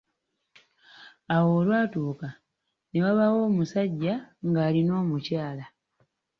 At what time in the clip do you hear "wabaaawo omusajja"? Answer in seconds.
3.05-4.13